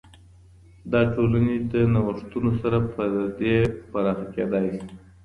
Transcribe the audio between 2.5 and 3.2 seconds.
سره په